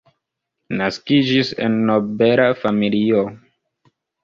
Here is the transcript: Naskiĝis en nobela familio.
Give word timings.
Naskiĝis 0.79 1.51
en 1.67 1.77
nobela 1.91 2.49
familio. 2.65 3.23